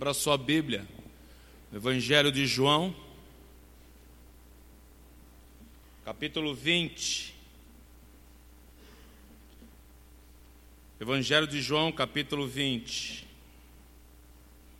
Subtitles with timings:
[0.00, 0.88] Abra sua Bíblia,
[1.70, 2.96] Evangelho de João,
[6.06, 7.34] capítulo 20.
[10.98, 13.28] Evangelho de João, capítulo 20.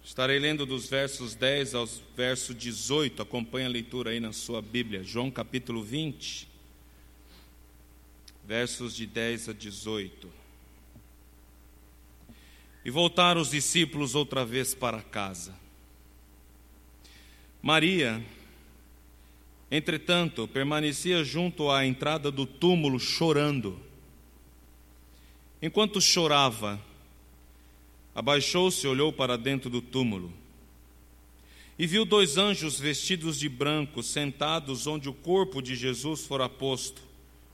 [0.03, 3.21] Estarei lendo dos versos 10 aos versos 18.
[3.21, 5.05] Acompanhe a leitura aí na sua Bíblia.
[5.05, 6.49] João, capítulo 20,
[8.47, 10.40] versos de 10 a 18.
[12.85, 15.55] E voltaram os discípulos outra vez para casa.
[17.63, 18.25] Maria,
[19.71, 23.79] entretanto, permanecia junto à entrada do túmulo chorando.
[25.61, 26.81] Enquanto chorava,
[28.15, 30.33] abaixou-se e olhou para dentro do túmulo.
[31.79, 37.03] E viu dois anjos vestidos de branco sentados onde o corpo de Jesus fora posto,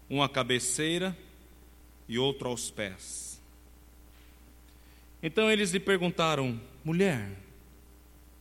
[0.09, 1.17] um à cabeceira
[2.09, 3.36] e outro aos pés.
[5.27, 7.29] Então eles lhe perguntaram: Mulher,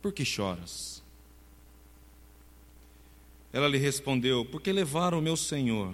[0.00, 1.02] por que choras?
[3.52, 5.92] Ela lhe respondeu: Porque levaram o meu senhor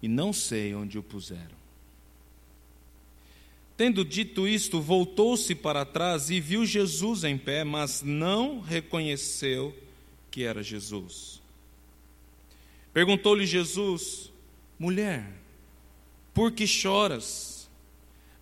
[0.00, 1.62] e não sei onde o puseram.
[3.76, 9.76] Tendo dito isto, voltou-se para trás e viu Jesus em pé, mas não reconheceu
[10.30, 11.42] que era Jesus.
[12.90, 14.32] Perguntou-lhe Jesus:
[14.78, 15.30] Mulher,
[16.32, 17.53] por que choras?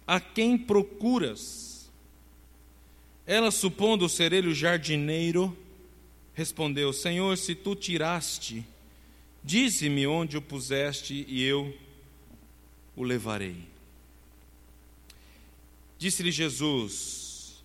[0.07, 1.91] A quem procuras?
[3.27, 5.57] Ela, supondo ser ele o jardineiro,
[6.35, 8.65] respondeu: Senhor, se tu tiraste,
[9.45, 11.77] dize-me onde o puseste e eu
[12.97, 13.57] o levarei.
[15.99, 17.63] Disse-lhe Jesus,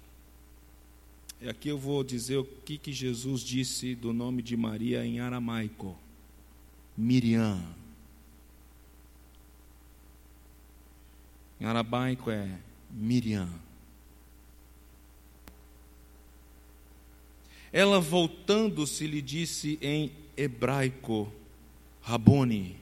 [1.41, 5.19] e aqui eu vou dizer o que, que Jesus disse do nome de Maria em
[5.19, 5.97] aramaico:
[6.95, 7.77] Miriam.
[11.59, 12.59] Em arabaico é
[12.91, 13.50] Miriam.
[17.72, 21.31] Ela voltando-se lhe disse em hebraico,
[22.02, 22.78] Rabone,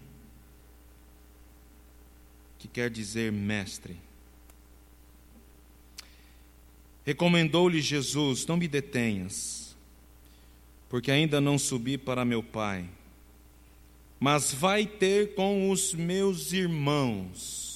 [2.59, 3.97] que quer dizer mestre.
[7.05, 9.75] Recomendou-lhe Jesus: Não me detenhas,
[10.89, 12.87] porque ainda não subi para meu Pai,
[14.19, 17.74] mas vai ter com os meus irmãos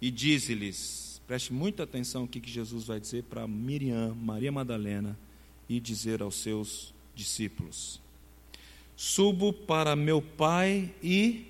[0.00, 5.18] e dize-lhes, preste muita atenção o que Jesus vai dizer para Miriam, Maria Madalena,
[5.68, 8.00] e dizer aos seus discípulos:
[8.96, 11.44] Subo para meu Pai e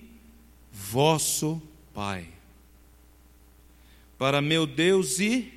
[0.73, 1.63] vosso
[1.95, 2.29] Pai,
[4.19, 5.53] para meu Deus e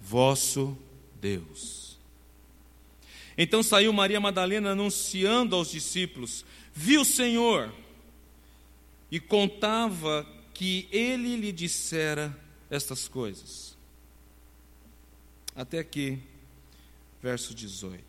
[0.00, 0.76] vosso
[1.20, 1.96] Deus.
[3.36, 7.72] Então saiu Maria Madalena anunciando aos discípulos: Viu o Senhor,
[9.10, 10.26] e contava
[10.58, 12.36] que ele lhe dissera
[12.68, 13.78] estas coisas.
[15.54, 16.18] Até aqui,
[17.22, 18.02] verso 18.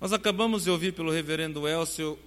[0.00, 2.18] Nós acabamos de ouvir pelo reverendo Elcio,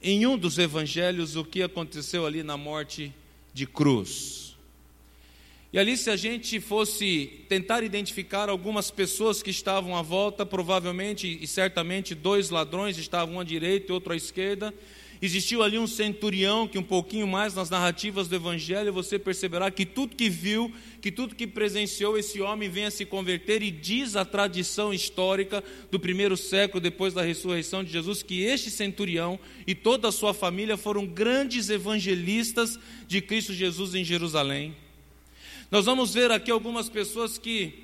[0.00, 3.12] em um dos evangelhos, o que aconteceu ali na morte
[3.52, 4.56] de cruz.
[5.72, 11.40] E ali, se a gente fosse tentar identificar algumas pessoas que estavam à volta, provavelmente
[11.42, 14.72] e certamente dois ladrões estavam à direita e outro à esquerda,
[15.24, 19.86] Existiu ali um centurião que, um pouquinho mais nas narrativas do Evangelho, você perceberá que
[19.86, 24.16] tudo que viu, que tudo que presenciou, esse homem vem a se converter, e diz
[24.16, 25.62] a tradição histórica
[25.92, 30.34] do primeiro século, depois da ressurreição de Jesus, que este centurião e toda a sua
[30.34, 34.74] família foram grandes evangelistas de Cristo Jesus em Jerusalém.
[35.70, 37.74] Nós vamos ver aqui algumas pessoas que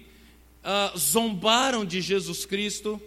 [0.64, 3.00] ah, zombaram de Jesus Cristo,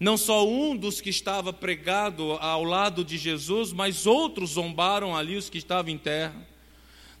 [0.00, 5.36] não só um dos que estava pregado ao lado de Jesus, mas outros zombaram ali
[5.36, 6.46] os que estavam em terra.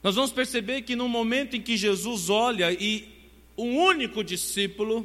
[0.02, 3.08] Nós vamos perceber que no momento em que Jesus olha e
[3.56, 5.04] um único discípulo,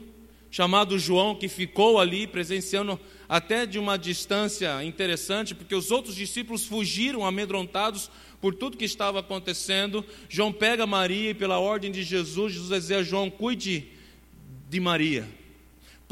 [0.51, 6.67] chamado João, que ficou ali presenciando até de uma distância interessante, porque os outros discípulos
[6.67, 10.06] fugiram amedrontados por tudo que estava acontecendo.
[10.29, 13.88] João pega Maria e, pela ordem de Jesus, Jesus dizia a João: cuide
[14.69, 15.27] de Maria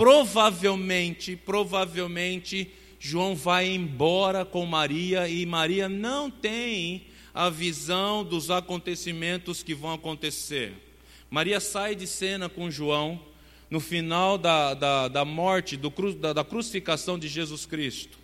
[0.02, 9.62] provavelmente, provavelmente, João vai embora com Maria e Maria não tem a visão dos acontecimentos
[9.62, 10.74] que vão acontecer.
[11.30, 13.22] Maria sai de cena com João
[13.70, 18.18] no final da, da, da morte, do, da, da crucificação de Jesus Cristo.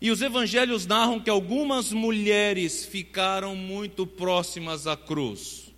[0.00, 5.74] E os evangelhos narram que algumas mulheres ficaram muito próximas à cruz.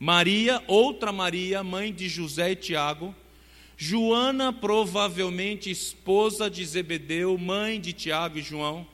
[0.00, 3.14] Maria, outra Maria, mãe de José e Tiago,
[3.76, 8.86] Joana, provavelmente esposa de Zebedeu, mãe de Tiago e João,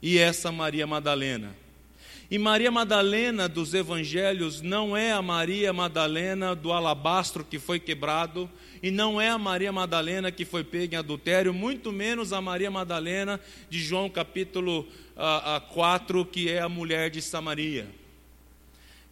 [0.00, 1.56] e essa Maria Madalena.
[2.30, 8.48] E Maria Madalena dos evangelhos não é a Maria Madalena do alabastro que foi quebrado,
[8.82, 12.70] e não é a Maria Madalena que foi pega em adultério, muito menos a Maria
[12.70, 14.86] Madalena de João capítulo
[15.16, 18.01] uh, uh, 4, que é a mulher de Samaria.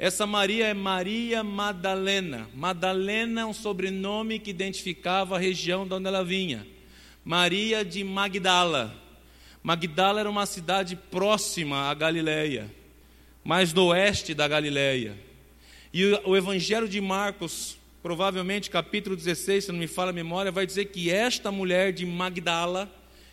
[0.00, 2.50] Essa Maria é Maria Madalena.
[2.52, 6.66] Madalena é um sobrenome que identificava a região de onde ela vinha.
[7.24, 8.92] Maria de Magdala.
[9.62, 12.80] Magdala era uma cidade próxima à Galileia
[13.44, 15.16] mais do oeste da Galileia.
[15.92, 20.66] E o Evangelho de Marcos, provavelmente capítulo 16, se não me fala a memória, vai
[20.66, 22.90] dizer que esta mulher de Magdala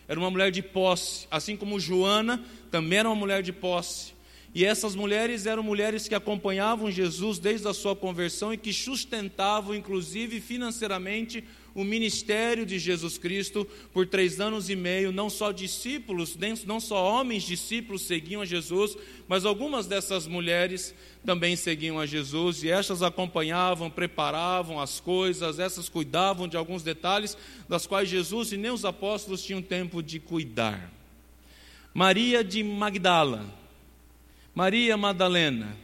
[0.07, 4.16] era uma mulher de posse, assim como Joana também era uma mulher de posse.
[4.53, 9.75] E essas mulheres eram mulheres que acompanhavam Jesus desde a sua conversão e que sustentavam,
[9.75, 11.43] inclusive financeiramente,
[11.75, 15.11] o ministério de Jesus Cristo por três anos e meio.
[15.11, 16.35] Não só discípulos,
[16.65, 18.97] não só homens discípulos seguiam a Jesus,
[19.27, 25.87] mas algumas dessas mulheres também seguiam a Jesus e estas acompanhavam, preparavam as coisas, essas
[25.87, 27.37] cuidavam de alguns detalhes
[27.69, 30.91] das quais Jesus e nem os apóstolos tinham tempo de cuidar.
[31.93, 33.45] Maria de Magdala,
[34.57, 35.77] Maria Madalena,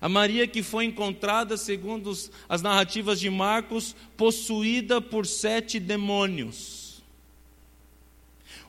[0.00, 2.10] a Maria que foi encontrada, segundo
[2.48, 7.02] as narrativas de Marcos, possuída por sete demônios.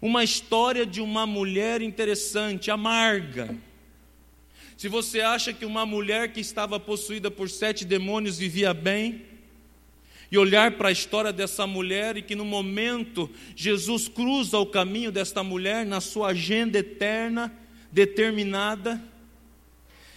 [0.02, 3.58] Uma história de uma mulher interessante, amarga.
[4.76, 9.22] Se você acha que uma mulher que estava possuída por sete demônios vivia bem,
[10.30, 15.14] e olhar para a história dessa mulher e que no momento Jesus cruza o caminho
[15.14, 17.58] desta mulher na sua agenda eterna,
[17.90, 19.13] determinada,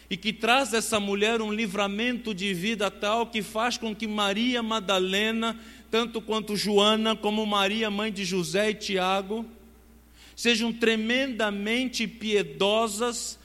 [0.09, 4.63] e que traz essa mulher um livramento de vida tal que faz com que Maria
[4.63, 5.59] Madalena,
[5.91, 9.45] tanto quanto Joana, como Maria, mãe de José e Tiago,
[10.37, 13.39] sejam tremendamente piedosas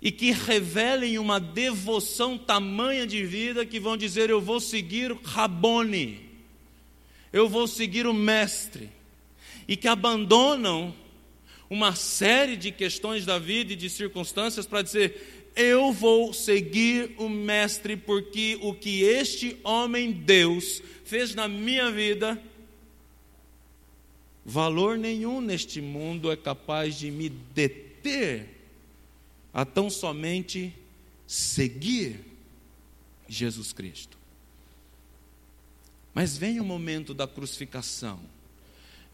[0.00, 6.20] e que revelem uma devoção tamanha de vida que vão dizer: Eu vou seguir Rabone,
[7.32, 8.88] eu vou seguir o Mestre,
[9.66, 10.94] e que abandonam
[11.70, 17.28] uma série de questões da vida e de circunstâncias para dizer: eu vou seguir o
[17.28, 22.42] Mestre, porque o que este homem Deus fez na minha vida,
[24.44, 28.48] valor nenhum neste mundo é capaz de me deter
[29.52, 30.74] a tão somente
[31.26, 32.20] seguir
[33.28, 34.16] Jesus Cristo.
[36.14, 38.20] Mas vem o momento da crucificação,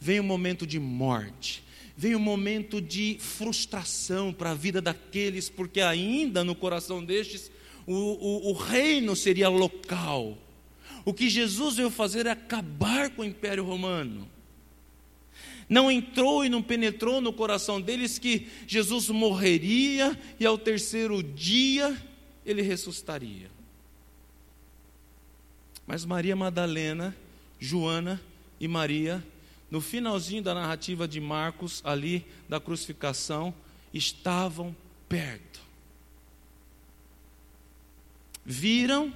[0.00, 1.62] vem o momento de morte,
[1.98, 7.50] vem um momento de frustração para a vida daqueles, porque ainda no coração destes
[7.84, 10.38] o, o, o reino seria local.
[11.04, 14.30] O que Jesus veio fazer é acabar com o Império Romano.
[15.68, 22.00] Não entrou e não penetrou no coração deles que Jesus morreria e ao terceiro dia
[22.46, 23.50] ele ressuscitaria.
[25.84, 27.16] Mas Maria Madalena,
[27.58, 28.22] Joana
[28.60, 29.20] e Maria
[29.70, 33.54] no finalzinho da narrativa de Marcos, ali da crucificação,
[33.92, 34.74] estavam
[35.08, 35.60] perto.
[38.44, 39.12] Viram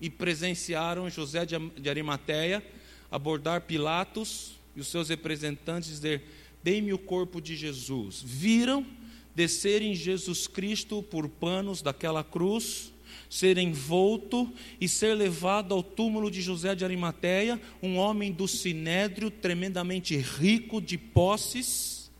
[0.00, 2.62] e presenciaram José de Arimateia
[3.10, 6.22] abordar Pilatos e os seus representantes dizer:
[6.62, 8.20] Dei-me o corpo de Jesus.
[8.22, 8.84] Viram
[9.34, 12.92] descerem Jesus Cristo por panos daquela cruz
[13.28, 19.30] ser envolto e ser levado ao túmulo de José de Arimateia, um homem do sinédrio,
[19.30, 22.10] tremendamente rico de posses.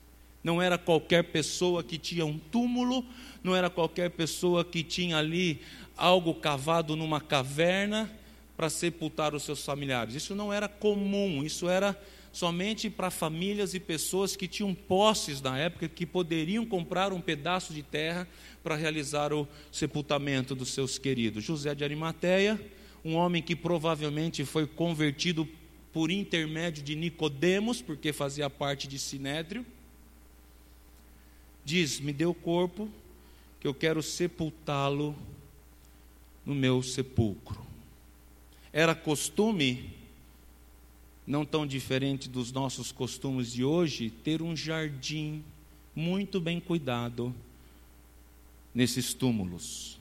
[0.43, 3.05] Não era qualquer pessoa que tinha um túmulo,
[3.43, 5.61] não era qualquer pessoa que tinha ali
[5.97, 8.11] algo cavado numa caverna
[8.57, 10.15] para sepultar os seus familiares.
[10.15, 11.99] Isso não era comum, isso era
[12.33, 17.73] somente para famílias e pessoas que tinham posses na época, que poderiam comprar um pedaço
[17.73, 18.27] de terra
[18.65, 21.45] para realizar o sepultamento dos seus queridos.
[21.45, 22.59] José de Arimateia,
[23.05, 25.47] um homem que provavelmente foi convertido
[25.93, 29.67] por intermédio de Nicodemos, porque fazia parte de Sinédrio,
[31.63, 32.89] diz: "Me dê o corpo,
[33.61, 35.15] que eu quero sepultá-lo
[36.47, 37.61] no meu sepulcro".
[38.73, 39.93] Era costume
[41.27, 45.45] não tão diferente dos nossos costumes de hoje, ter um jardim
[45.95, 47.35] muito bem cuidado
[48.75, 49.99] nesses túmulos.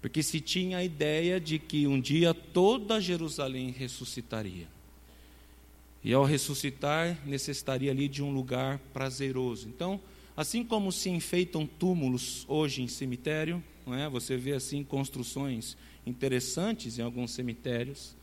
[0.00, 4.66] Porque se tinha a ideia de que um dia toda Jerusalém ressuscitaria.
[6.02, 9.68] E ao ressuscitar, necessitaria ali de um lugar prazeroso.
[9.68, 10.00] Então,
[10.36, 14.08] assim como se enfeitam túmulos hoje em cemitério, não é?
[14.08, 18.16] Você vê assim construções interessantes em alguns cemitérios.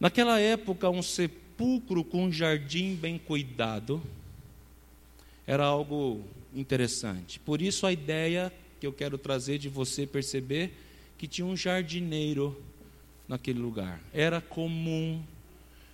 [0.00, 4.02] Naquela época, um sepulcro com um jardim bem cuidado
[5.46, 6.20] era algo
[6.54, 7.38] interessante.
[7.40, 10.72] Por isso, a ideia que eu quero trazer de você perceber
[11.16, 12.60] que tinha um jardineiro
[13.28, 14.00] naquele lugar.
[14.12, 15.22] Era comum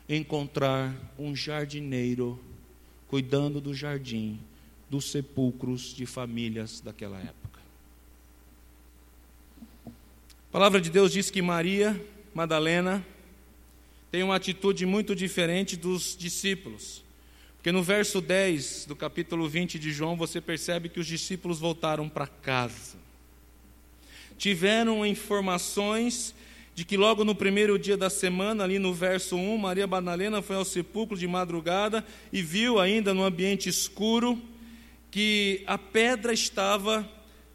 [0.09, 2.41] encontrar um jardineiro
[3.09, 4.41] cuidando do jardim
[4.89, 7.61] dos sepulcros de famílias daquela época.
[9.87, 12.01] A palavra de Deus diz que Maria
[12.35, 13.05] Madalena
[14.11, 17.05] tem uma atitude muito diferente dos discípulos.
[17.69, 22.09] Porque no verso 10 do capítulo 20 de João, você percebe que os discípulos voltaram
[22.09, 22.97] para casa.
[24.39, 26.35] Tiveram informações
[26.75, 30.57] de que logo no primeiro dia da semana, ali no verso 1, Maria Madalena foi
[30.57, 34.41] ao sepulcro de madrugada e viu ainda no ambiente escuro
[35.11, 37.07] que a pedra estava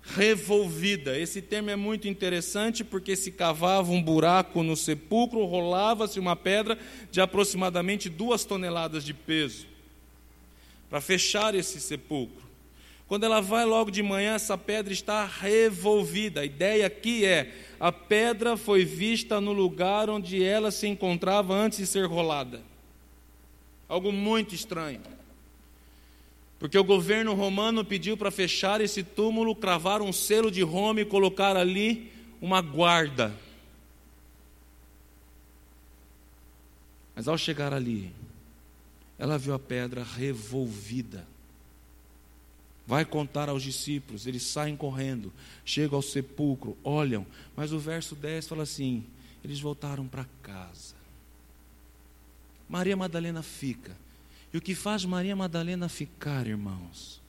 [0.03, 1.17] revolvida.
[1.17, 6.77] Esse termo é muito interessante porque se cavava um buraco no sepulcro, rolava-se uma pedra
[7.09, 9.72] de aproximadamente duas toneladas de peso
[10.93, 12.45] para fechar esse sepulcro.
[13.07, 16.41] Quando ela vai logo de manhã, essa pedra está revolvida.
[16.41, 21.79] A ideia aqui é: a pedra foi vista no lugar onde ela se encontrava antes
[21.79, 22.61] de ser rolada.
[23.89, 25.01] Algo muito estranho.
[26.59, 31.05] Porque o governo romano pediu para fechar esse túmulo, cravar um selo de Roma e
[31.05, 33.33] colocar ali uma guarda.
[37.15, 38.13] Mas ao chegar ali,
[39.23, 41.25] ela viu a pedra revolvida.
[42.85, 45.31] Vai contar aos discípulos, eles saem correndo,
[45.63, 47.25] chegam ao sepulcro, olham,
[47.55, 49.01] mas o verso 10 fala assim:
[49.41, 50.95] eles voltaram para casa.
[52.67, 53.95] Maria Madalena fica.
[54.53, 57.21] E o que faz Maria Madalena ficar, irmãos,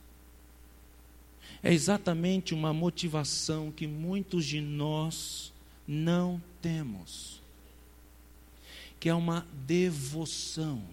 [1.63, 5.53] é exatamente uma motivação que muitos de nós
[5.87, 7.41] não temos,
[8.99, 10.83] que é uma devoção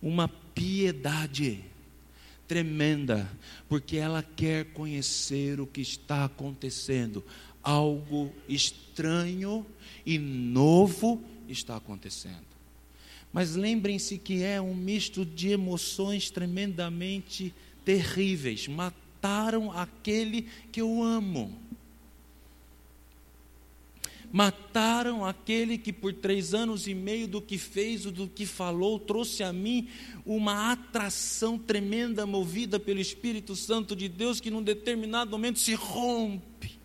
[0.00, 1.64] uma piedade
[2.46, 3.30] tremenda,
[3.68, 7.24] porque ela quer conhecer o que está acontecendo.
[7.62, 9.66] Algo estranho
[10.06, 12.48] e novo está acontecendo.
[13.32, 18.66] Mas lembrem-se que é um misto de emoções tremendamente terríveis.
[18.66, 21.68] Mataram aquele que eu amo
[24.30, 29.42] Mataram aquele que por três anos e meio do que fez, do que falou, trouxe
[29.42, 29.88] a mim
[30.26, 36.78] uma atração tremenda movida pelo Espírito Santo de Deus que num determinado momento se rompe.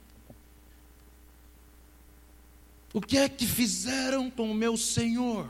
[2.93, 5.50] O que é que fizeram com o meu Senhor?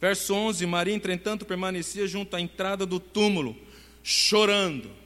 [0.00, 3.56] Verso 11: Maria, entretanto, permanecia junto à entrada do túmulo,
[4.02, 5.03] chorando.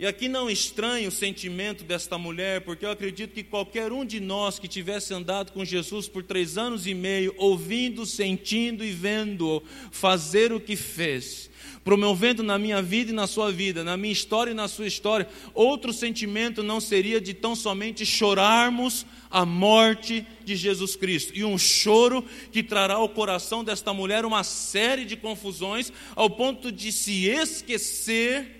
[0.00, 4.18] E aqui não estranho o sentimento desta mulher, porque eu acredito que qualquer um de
[4.18, 9.62] nós que tivesse andado com Jesus por três anos e meio, ouvindo, sentindo e vendo
[9.90, 11.50] fazer o que fez,
[11.84, 15.28] promovendo na minha vida e na sua vida, na minha história e na sua história,
[15.52, 21.36] outro sentimento não seria de tão somente chorarmos a morte de Jesus Cristo.
[21.36, 26.72] E um choro que trará ao coração desta mulher uma série de confusões, ao ponto
[26.72, 28.59] de se esquecer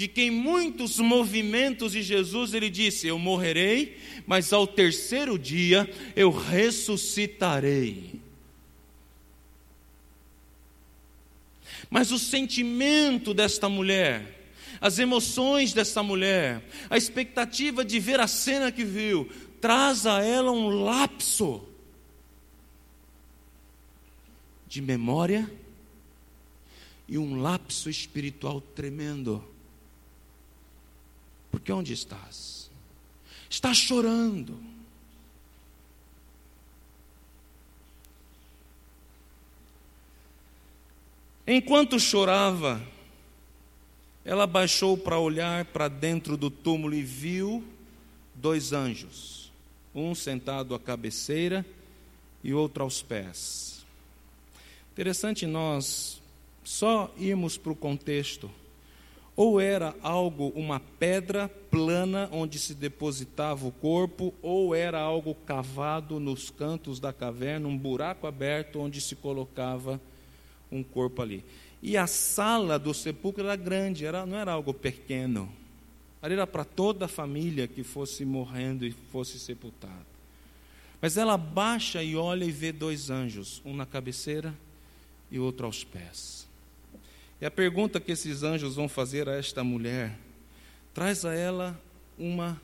[0.00, 5.86] de que em muitos movimentos de Jesus ele disse: Eu morrerei, mas ao terceiro dia
[6.16, 8.18] eu ressuscitarei.
[11.90, 14.48] Mas o sentimento desta mulher,
[14.80, 19.30] as emoções desta mulher, a expectativa de ver a cena que viu,
[19.60, 21.62] traz a ela um lapso
[24.66, 25.52] de memória
[27.06, 29.49] e um lapso espiritual tremendo.
[31.50, 32.70] Porque onde estás?
[33.48, 34.58] Estás chorando.
[41.46, 42.80] Enquanto chorava,
[44.24, 47.64] ela baixou para olhar para dentro do túmulo e viu
[48.34, 49.50] dois anjos,
[49.92, 51.66] um sentado à cabeceira
[52.44, 53.84] e outro aos pés.
[54.92, 56.22] Interessante nós
[56.62, 58.48] só irmos para o contexto
[59.36, 66.20] ou era algo, uma pedra plana onde se depositava o corpo, ou era algo cavado
[66.20, 70.00] nos cantos da caverna, um buraco aberto onde se colocava
[70.70, 71.44] um corpo ali.
[71.82, 75.50] E a sala do sepulcro era grande, era, não era algo pequeno.
[76.20, 80.10] Ali era para toda a família que fosse morrendo e fosse sepultado.
[81.00, 84.54] Mas ela baixa e olha e vê dois anjos, um na cabeceira
[85.30, 86.46] e outro aos pés.
[87.40, 90.18] E a pergunta que esses anjos vão fazer a esta mulher
[90.92, 91.80] traz a ela
[92.18, 92.60] uma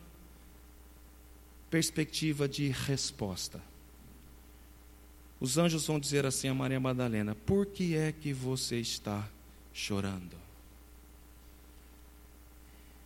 [1.70, 3.60] perspectiva de resposta.
[5.40, 9.26] os anjos vão dizer assim a Maria Madalena: Por que é que você está
[9.72, 10.36] chorando?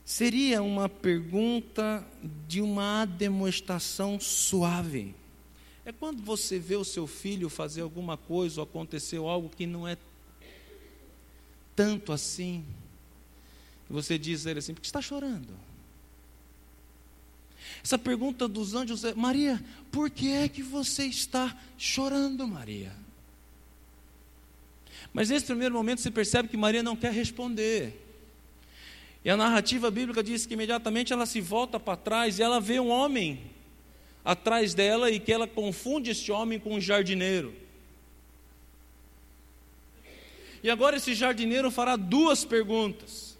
[0.04, 2.04] Seria uma pergunta
[2.48, 5.14] de uma demonstração suave.
[5.84, 9.86] É quando você vê o seu filho fazer alguma coisa ou aconteceu algo que não
[9.86, 9.96] é
[11.80, 12.62] tanto assim.
[13.88, 15.48] Você diz a ele assim: por que está chorando?
[17.82, 22.92] Essa pergunta dos anjos é: Maria, por que é que você está chorando, Maria?
[25.10, 27.98] Mas nesse primeiro momento você percebe que Maria não quer responder.
[29.24, 32.78] E a narrativa bíblica diz que imediatamente ela se volta para trás e ela vê
[32.78, 33.40] um homem
[34.22, 37.54] atrás dela e que ela confunde esse homem com um jardineiro.
[40.62, 43.38] E agora esse jardineiro fará duas perguntas.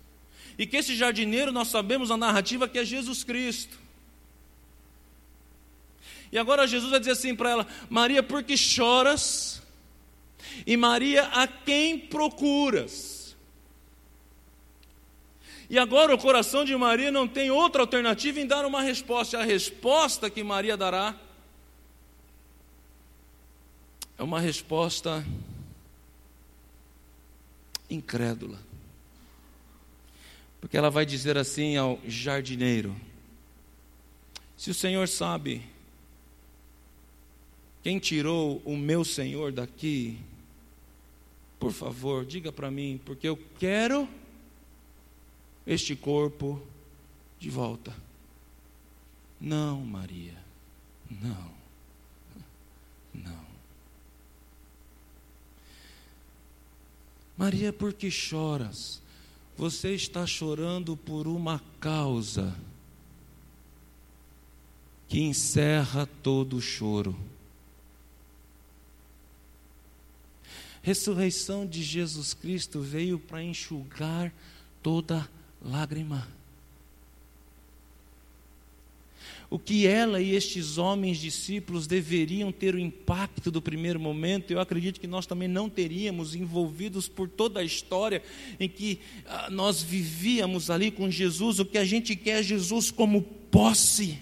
[0.59, 3.79] E que esse jardineiro, nós sabemos a narrativa que é Jesus Cristo.
[6.33, 9.63] E agora Jesus vai dizer assim para ela: Maria, por que choras?
[10.67, 13.37] E Maria, a quem procuras?
[15.69, 19.39] E agora o coração de Maria não tem outra alternativa em dar uma resposta.
[19.39, 21.15] A resposta que Maria dará
[24.19, 25.25] é uma resposta
[27.91, 28.59] incrédula.
[30.61, 32.95] Porque ela vai dizer assim ao jardineiro:
[34.57, 35.63] Se o Senhor sabe
[37.83, 40.19] quem tirou o meu Senhor daqui,
[41.59, 44.09] por favor, diga para mim, porque eu quero
[45.67, 46.61] este corpo
[47.39, 47.95] de volta.
[49.41, 50.37] Não, Maria,
[51.11, 51.60] não.
[57.41, 59.01] Maria, por que choras?
[59.57, 62.55] Você está chorando por uma causa
[65.09, 67.19] que encerra todo o choro.
[70.83, 74.31] Ressurreição de Jesus Cristo veio para enxugar
[74.83, 75.27] toda
[75.63, 76.29] lágrima.
[79.51, 84.61] O que ela e estes homens discípulos deveriam ter o impacto do primeiro momento, eu
[84.61, 88.23] acredito que nós também não teríamos, envolvidos por toda a história
[88.61, 91.59] em que ah, nós vivíamos ali com Jesus.
[91.59, 94.19] O que a gente quer é Jesus como posse.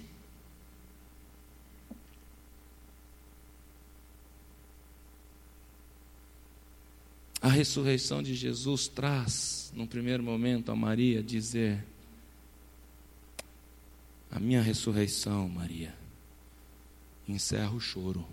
[7.43, 11.85] A ressurreição de Jesus traz, num primeiro momento, a Maria dizer:
[14.31, 15.95] A minha ressurreição, Maria,
[17.27, 18.27] encerra o choro.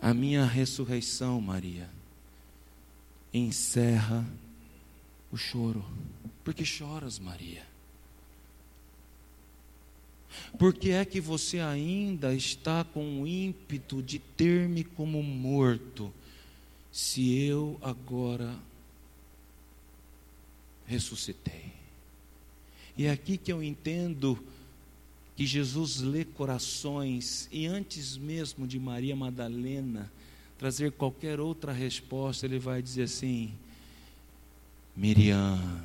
[0.00, 1.88] A minha ressurreição, Maria,
[3.32, 4.26] encerra
[5.30, 5.84] o choro.
[6.42, 7.64] Por que choras, Maria?
[10.58, 16.12] Por que é que você ainda está com o ímpeto de ter-me como morto,
[16.90, 18.58] se eu agora
[20.86, 21.81] ressuscitei?
[22.96, 24.38] E é aqui que eu entendo
[25.34, 30.10] que Jesus lê corações e antes mesmo de Maria Madalena
[30.58, 33.52] trazer qualquer outra resposta, ele vai dizer assim:
[34.94, 35.84] Miriam,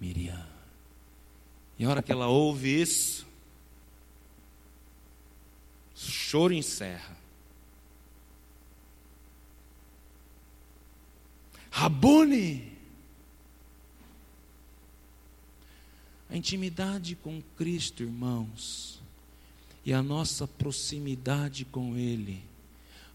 [0.00, 0.46] Miriam.
[1.78, 3.26] E a hora que ela ouve isso,
[5.94, 7.16] choro encerra.
[11.70, 12.79] Rabone.
[16.30, 19.02] A intimidade com Cristo, irmãos,
[19.84, 22.42] e a nossa proximidade com Ele,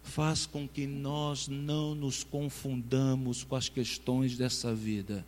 [0.03, 5.25] faz com que nós não nos confundamos com as questões dessa vida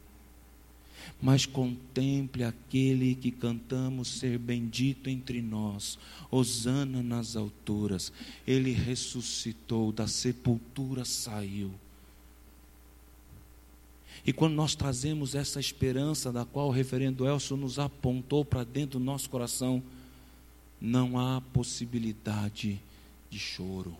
[1.21, 5.97] mas contemple aquele que cantamos ser bendito entre nós,
[6.29, 8.11] Hosana nas alturas.
[8.45, 11.71] Ele ressuscitou, da sepultura saiu.
[14.25, 18.99] E quando nós trazemos essa esperança da qual o reverendo Elson nos apontou para dentro
[18.99, 19.81] do nosso coração,
[20.79, 22.81] não há possibilidade
[23.29, 23.95] de choro.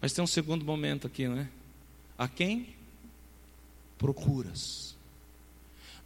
[0.00, 1.48] Mas tem um segundo momento aqui, não é?
[2.18, 2.74] A quem
[3.96, 4.94] procuras?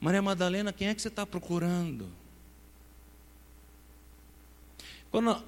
[0.00, 2.08] Maria Madalena, quem é que você está procurando?
[5.10, 5.42] Quando,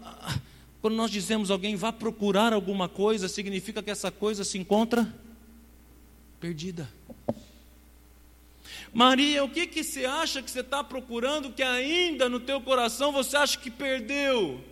[0.80, 5.12] quando nós dizemos alguém vá procurar alguma coisa, significa que essa coisa se encontra
[6.40, 6.90] perdida.
[8.92, 13.12] Maria, o que, que você acha que você está procurando que ainda no teu coração
[13.12, 14.64] você acha que perdeu?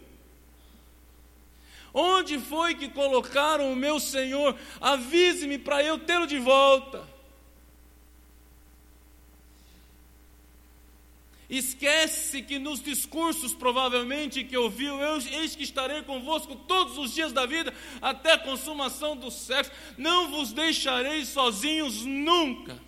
[1.92, 4.56] Onde foi que colocaram o meu Senhor?
[4.80, 7.06] Avise-me para eu tê-lo de volta.
[11.48, 17.32] Esquece que nos discursos, provavelmente, que ouviu, eu, eis que estarei convosco todos os dias
[17.32, 22.78] da vida, até a consumação do século, não vos deixarei sozinhos nunca.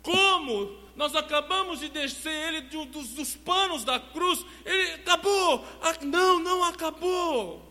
[0.00, 5.66] Como nós acabamos de descer ele dos, dos panos da cruz, ele acabou.
[6.02, 7.65] Não, não acabou.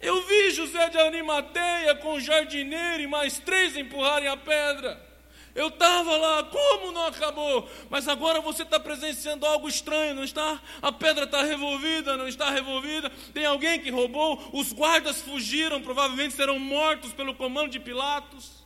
[0.00, 5.08] Eu vi José de Arimateia com o jardineiro e mais três empurrarem a pedra.
[5.54, 7.68] Eu estava lá, como não acabou?
[7.90, 10.60] Mas agora você está presenciando algo estranho, não está?
[10.80, 13.10] A pedra está revolvida, não está revolvida.
[13.34, 18.64] Tem alguém que roubou, os guardas fugiram, provavelmente serão mortos pelo comando de Pilatos.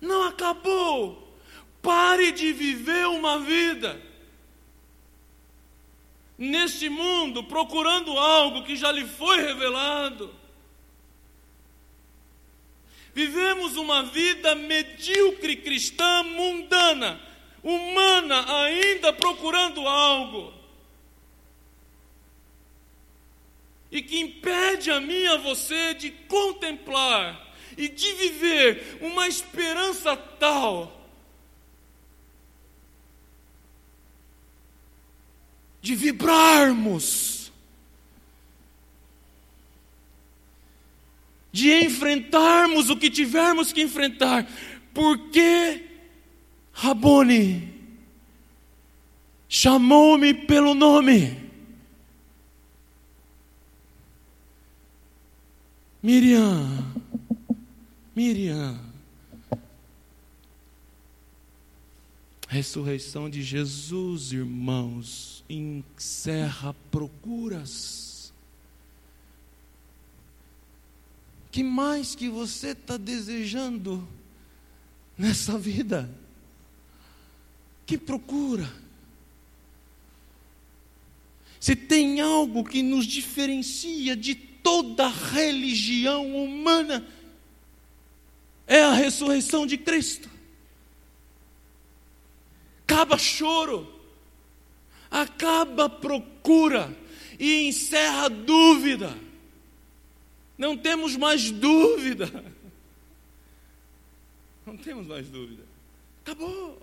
[0.00, 1.34] Não acabou.
[1.80, 4.09] Pare de viver uma vida
[6.40, 10.34] neste mundo procurando algo que já lhe foi revelado.
[13.12, 17.20] Vivemos uma vida medíocre cristã mundana,
[17.62, 20.54] humana, ainda procurando algo.
[23.90, 30.16] E que impede a mim e a você de contemplar e de viver uma esperança
[30.16, 30.99] tal
[35.80, 37.52] de vibrarmos,
[41.52, 44.46] de enfrentarmos o que tivermos que enfrentar,
[44.92, 45.86] porque
[46.72, 47.74] Rabone
[49.48, 51.50] chamou-me pelo nome.
[56.02, 56.94] Miriam,
[58.14, 58.89] Miriam.
[62.50, 68.32] Ressurreição de Jesus, irmãos, encerra procuras.
[71.52, 74.04] Que mais que você está desejando
[75.16, 76.10] nessa vida?
[77.86, 78.68] Que procura?
[81.60, 87.06] Se tem algo que nos diferencia de toda religião humana,
[88.66, 90.39] é a ressurreição de Cristo
[92.90, 93.88] acaba choro,
[95.08, 96.92] acaba procura
[97.38, 99.16] e encerra dúvida.
[100.58, 102.26] Não temos mais dúvida.
[104.66, 105.64] Não temos mais dúvida.
[106.22, 106.82] Acabou.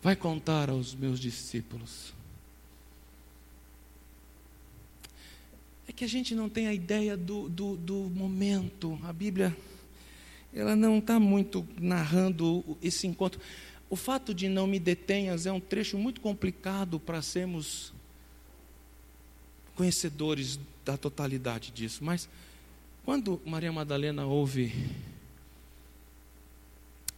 [0.00, 2.12] Vai contar aos meus discípulos.
[5.86, 8.98] É que a gente não tem a ideia do, do, do momento.
[9.04, 9.56] A Bíblia
[10.54, 13.40] ela não está muito narrando esse encontro.
[13.90, 17.92] O fato de não me detenhas é um trecho muito complicado para sermos
[19.74, 22.04] conhecedores da totalidade disso.
[22.04, 22.28] Mas
[23.04, 24.72] quando Maria Madalena ouve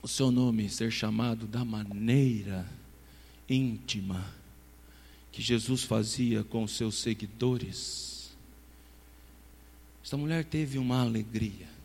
[0.03, 2.67] o seu nome ser chamado da maneira
[3.49, 4.33] íntima
[5.31, 8.35] que Jesus fazia com os seus seguidores,
[10.03, 11.76] esta mulher teve uma alegria.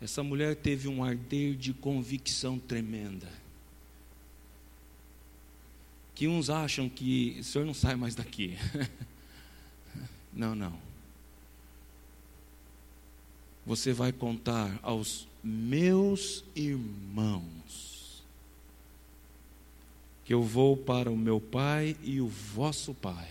[0.00, 3.30] Essa mulher teve um arder de convicção tremenda.
[6.14, 8.56] Que uns acham que o senhor não sai mais daqui.
[10.32, 10.78] não, não.
[13.66, 17.90] Você vai contar aos meus irmãos
[20.30, 23.28] que eu vou para o meu pai e o vosso pai,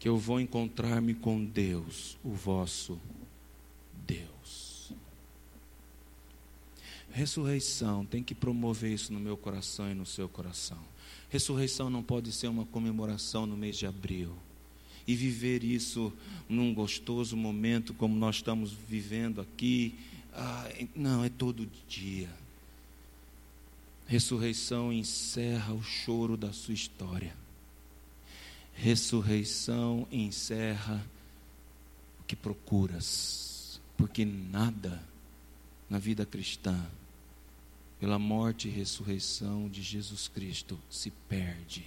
[0.00, 3.00] que eu vou encontrar-me com Deus, o vosso
[4.04, 4.92] Deus.
[7.12, 10.78] Ressurreição tem que promover isso no meu coração e no seu coração.
[11.28, 14.34] Ressurreição não pode ser uma comemoração no mês de abril
[15.06, 16.12] e viver isso
[16.48, 19.94] num gostoso momento como nós estamos vivendo aqui.
[20.32, 22.30] Ah, não, é todo dia.
[24.06, 27.36] Ressurreição encerra o choro da sua história.
[28.74, 31.04] Ressurreição encerra
[32.20, 33.52] o que procuras
[34.02, 35.00] porque nada
[35.88, 36.84] na vida cristã,
[38.02, 41.86] pela morte e ressurreição de Jesus Cristo, se perde.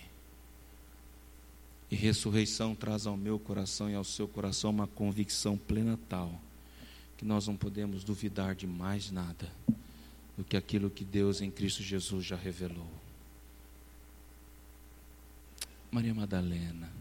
[1.91, 6.41] E ressurreição traz ao meu coração e ao seu coração uma convicção plena tal
[7.17, 9.51] que nós não podemos duvidar de mais nada
[10.37, 12.89] do que aquilo que Deus em Cristo Jesus já revelou.
[15.91, 16.93] Maria Madalena,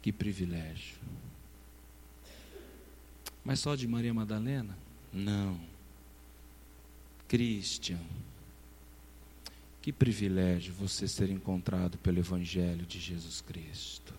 [0.00, 0.96] que privilégio.
[3.44, 4.78] Mas só de Maria Madalena?
[5.12, 5.73] Não.
[7.28, 8.00] Christian,
[9.80, 14.14] Que privilégio você ser encontrado pelo Evangelho de Jesus Cristo.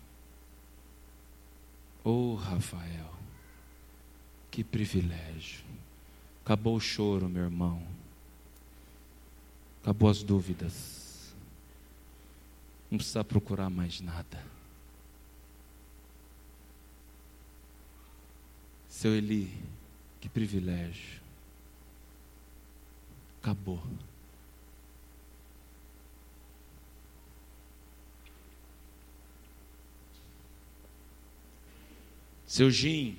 [2.04, 3.12] Oh, Rafael,
[4.48, 5.64] que privilégio.
[6.44, 7.82] Acabou o choro, meu irmão.
[9.82, 11.34] Acabou as dúvidas.
[12.88, 14.44] Não precisa procurar mais nada.
[18.88, 19.52] Seu Eli,
[20.20, 21.25] que privilégio.
[23.46, 23.80] Acabou.
[32.44, 33.16] Seu Jim,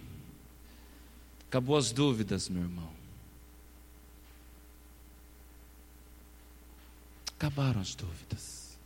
[1.47, 2.91] acabou as dúvidas, meu irmão.
[7.37, 8.77] Acabaram as dúvidas.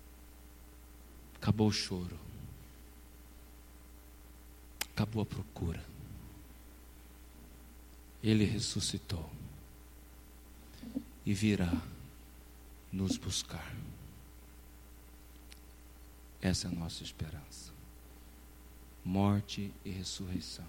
[1.37, 2.19] Acabou o choro.
[4.93, 5.83] Acabou a procura.
[8.21, 9.40] Ele ressuscitou
[11.25, 11.71] e virá
[12.91, 13.73] nos buscar.
[16.41, 17.71] Essa é a nossa esperança.
[19.05, 20.67] Morte e ressurreição.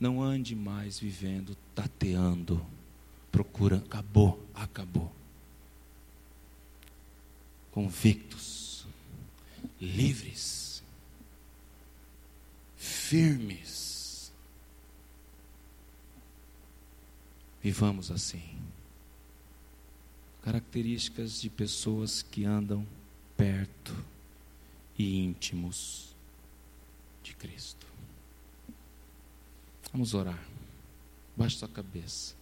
[0.00, 2.64] Não ande mais vivendo, tateando,
[3.30, 3.84] procurando.
[3.84, 5.12] Acabou, acabou.
[7.72, 8.86] Convictos,
[9.80, 10.82] livres,
[12.76, 14.32] firmes.
[17.62, 18.56] Vivamos assim
[20.46, 22.86] características de pessoas que andam
[23.36, 23.92] perto
[24.96, 26.14] e íntimos
[27.20, 27.84] de Cristo.
[29.92, 30.40] Vamos orar.
[31.36, 32.36] Baixe sua cabeça.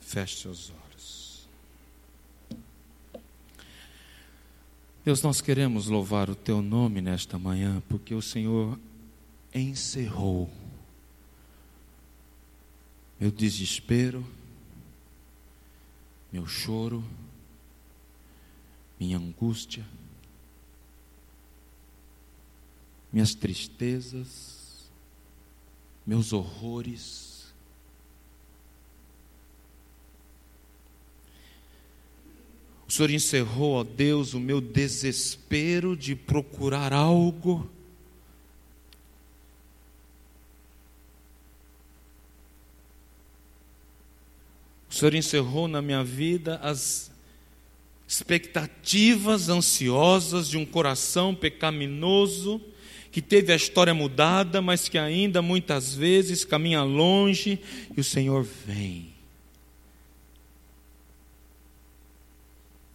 [0.00, 1.46] Feche seus olhos.
[5.04, 8.80] Deus, nós queremos louvar o teu nome nesta manhã, porque o Senhor
[9.54, 10.50] encerrou
[13.20, 14.26] meu desespero,
[16.32, 17.04] meu choro,
[19.02, 19.84] minha angústia,
[23.12, 24.88] minhas tristezas,
[26.06, 27.52] meus horrores.
[32.86, 37.68] O Senhor encerrou, ó Deus, o meu desespero de procurar algo.
[44.88, 47.11] O Senhor encerrou na minha vida as
[48.12, 52.60] expectativas ansiosas de um coração pecaminoso
[53.10, 57.58] que teve a história mudada, mas que ainda muitas vezes caminha longe
[57.96, 59.12] e o Senhor vem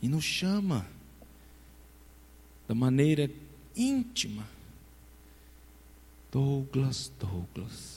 [0.01, 0.85] e nos chama
[2.67, 3.29] da maneira
[3.75, 4.47] íntima.
[6.31, 7.96] Douglas, Douglas.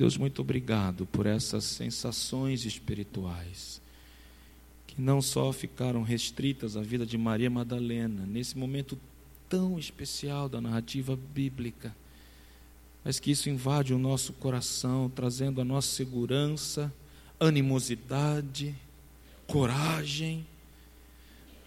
[0.00, 3.82] Deus, muito obrigado por essas sensações espirituais,
[4.86, 8.98] que não só ficaram restritas à vida de Maria Madalena, nesse momento
[9.46, 11.94] tão especial da narrativa bíblica,
[13.04, 16.90] mas que isso invade o nosso coração, trazendo a nossa segurança,
[17.38, 18.74] animosidade,
[19.46, 20.46] coragem,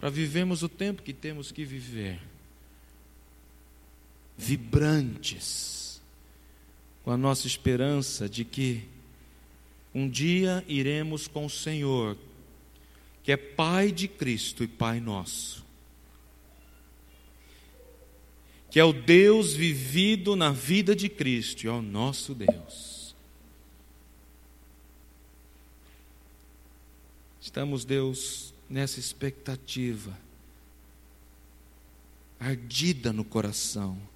[0.00, 2.20] para vivermos o tempo que temos que viver,
[4.36, 5.83] vibrantes
[7.04, 8.82] com a nossa esperança de que
[9.94, 12.16] um dia iremos com o Senhor,
[13.22, 15.62] que é Pai de Cristo e Pai nosso,
[18.70, 23.14] que é o Deus vivido na vida de Cristo e é o nosso Deus.
[27.40, 30.18] Estamos, Deus, nessa expectativa,
[32.40, 34.13] ardida no coração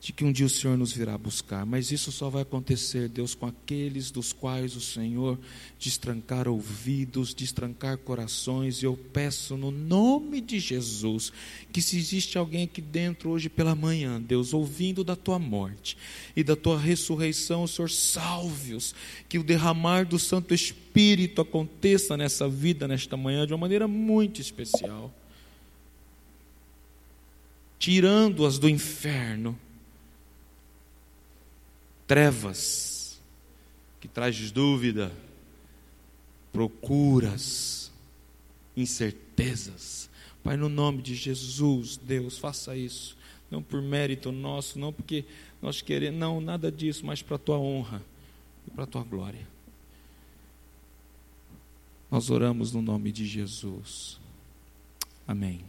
[0.00, 3.34] de que um dia o Senhor nos virá buscar, mas isso só vai acontecer, Deus,
[3.34, 5.36] com aqueles dos quais o Senhor
[5.76, 11.32] destrancar ouvidos, destrancar corações, e eu peço no nome de Jesus
[11.72, 15.96] que se existe alguém aqui dentro hoje pela manhã, Deus, ouvindo da tua morte
[16.36, 18.94] e da tua ressurreição, o Senhor salve-os,
[19.28, 24.40] que o derramar do Santo Espírito aconteça nessa vida, nesta manhã, de uma maneira muito
[24.40, 25.12] especial.
[27.80, 29.58] Tirando-as do inferno,
[32.08, 33.20] trevas,
[34.00, 35.12] que traz dúvida,
[36.50, 37.92] procuras,
[38.74, 40.08] incertezas.
[40.42, 43.16] Pai, no nome de Jesus, Deus, faça isso.
[43.50, 45.24] Não por mérito nosso, não porque
[45.60, 48.02] nós queremos, não, nada disso, mas para a tua honra
[48.66, 49.46] e para a tua glória.
[52.10, 54.18] Nós oramos no nome de Jesus.
[55.26, 55.62] Amém.